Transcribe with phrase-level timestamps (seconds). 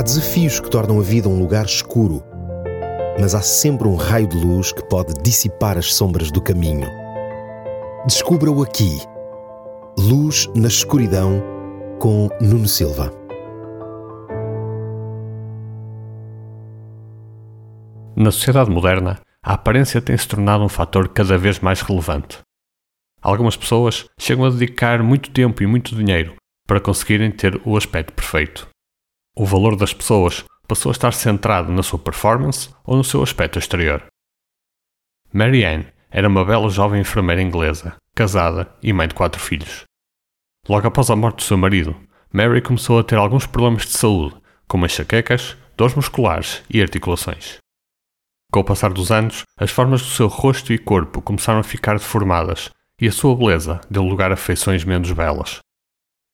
[0.00, 2.24] Há desafios que tornam a vida um lugar escuro,
[3.20, 6.88] mas há sempre um raio de luz que pode dissipar as sombras do caminho.
[8.06, 8.98] Descubra-o aqui.
[9.98, 11.42] Luz na escuridão
[11.98, 13.12] com Nuno Silva.
[18.16, 22.38] Na sociedade moderna, a aparência tem se tornado um fator cada vez mais relevante.
[23.20, 26.36] Algumas pessoas chegam a dedicar muito tempo e muito dinheiro
[26.66, 28.69] para conseguirem ter o aspecto perfeito.
[29.36, 33.58] O valor das pessoas passou a estar centrado na sua performance ou no seu aspecto
[33.58, 34.04] exterior.
[35.32, 39.84] Mary Ann era uma bela jovem enfermeira inglesa, casada e mãe de quatro filhos.
[40.68, 41.96] Logo após a morte do seu marido,
[42.32, 44.36] Mary começou a ter alguns problemas de saúde,
[44.68, 47.58] como enxaquecas, dores musculares e articulações.
[48.52, 51.94] Com o passar dos anos, as formas do seu rosto e corpo começaram a ficar
[51.94, 52.70] deformadas
[53.00, 55.60] e a sua beleza deu lugar a feições menos belas.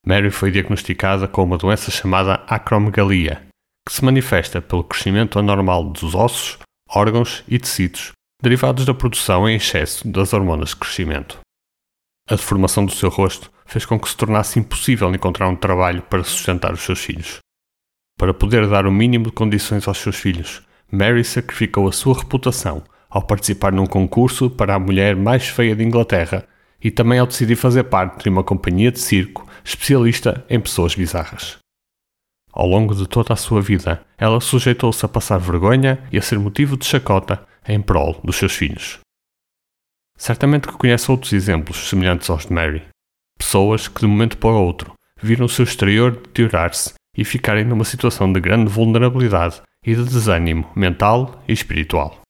[0.07, 3.43] Mary foi diagnosticada com uma doença chamada acromegalia,
[3.85, 6.59] que se manifesta pelo crescimento anormal dos ossos,
[6.89, 11.41] órgãos e tecidos derivados da produção em excesso das hormonas de crescimento.
[12.29, 16.23] A deformação do seu rosto fez com que se tornasse impossível encontrar um trabalho para
[16.23, 17.39] sustentar os seus filhos.
[18.17, 22.85] Para poder dar o mínimo de condições aos seus filhos, Mary sacrificou a sua reputação
[23.09, 26.47] ao participar num concurso para a mulher mais feia de Inglaterra
[26.87, 31.57] e também ao decidir fazer parte de uma companhia de circo especialista em pessoas bizarras.
[32.53, 36.39] Ao longo de toda a sua vida, ela sujeitou-se a passar vergonha e a ser
[36.39, 39.01] motivo de chacota em prol dos seus filhos.
[40.17, 42.85] Certamente que conhece outros exemplos semelhantes aos de Mary.
[43.37, 47.65] Pessoas que de um momento para o outro viram o seu exterior deteriorar-se e ficarem
[47.65, 52.21] numa situação de grande vulnerabilidade e de desânimo mental e espiritual.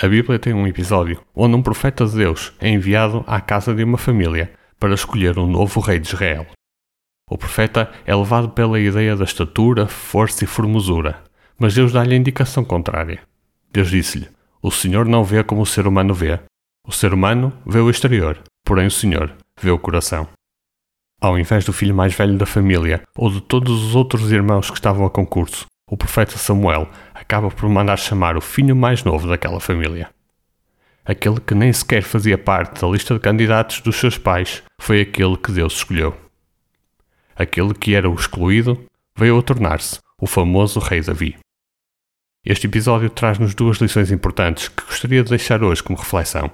[0.00, 3.82] A Bíblia tem um episódio onde um profeta de Deus é enviado à casa de
[3.82, 6.46] uma família para escolher um novo rei de Israel.
[7.28, 11.20] O profeta é levado pela ideia da estatura, força e formosura,
[11.58, 13.22] mas Deus dá-lhe a indicação contrária.
[13.72, 14.28] Deus disse-lhe:
[14.62, 16.38] O Senhor não vê como o ser humano vê.
[16.86, 20.28] O ser humano vê o exterior, porém o Senhor vê o coração.
[21.20, 24.76] Ao invés do filho mais velho da família ou de todos os outros irmãos que
[24.76, 29.58] estavam a concurso, o profeta Samuel acaba por mandar chamar o filho mais novo daquela
[29.58, 30.10] família.
[31.04, 35.36] Aquele que nem sequer fazia parte da lista de candidatos dos seus pais foi aquele
[35.38, 36.14] que Deus escolheu.
[37.34, 38.84] Aquele que era o excluído
[39.16, 41.38] veio a tornar-se o famoso Rei Davi.
[42.44, 46.50] Este episódio traz-nos duas lições importantes que gostaria de deixar hoje como reflexão.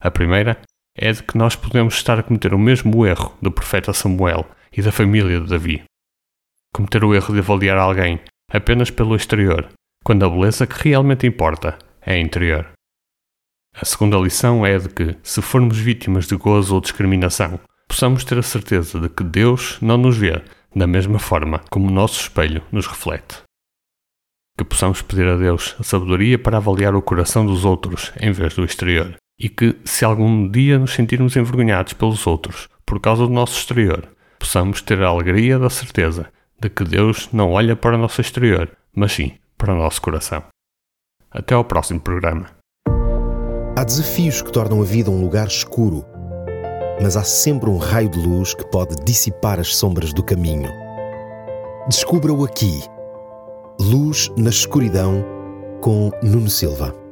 [0.00, 0.60] A primeira
[0.96, 4.80] é de que nós podemos estar a cometer o mesmo erro do profeta Samuel e
[4.80, 5.84] da família de Davi.
[6.72, 8.20] Cometer o erro de avaliar alguém
[8.52, 9.68] apenas pelo exterior,
[10.04, 12.70] quando a beleza que realmente importa é interior.
[13.78, 18.38] A segunda lição é de que, se formos vítimas de gozo ou discriminação, possamos ter
[18.38, 20.42] a certeza de que Deus não nos vê
[20.74, 23.42] da mesma forma como o nosso espelho nos reflete.
[24.56, 28.54] Que possamos pedir a Deus a sabedoria para avaliar o coração dos outros em vez
[28.54, 29.16] do exterior.
[29.38, 34.08] E que, se algum dia nos sentirmos envergonhados pelos outros por causa do nosso exterior,
[34.38, 38.70] possamos ter a alegria da certeza de que Deus não olha para o nosso exterior,
[38.94, 40.42] mas sim para o nosso coração.
[41.30, 42.50] Até ao próximo programa.
[43.76, 46.04] Há desafios que tornam a vida um lugar escuro,
[47.00, 50.70] mas há sempre um raio de luz que pode dissipar as sombras do caminho.
[51.88, 52.82] Descubra-o aqui.
[53.78, 55.22] Luz na escuridão
[55.82, 57.05] com Nuno Silva.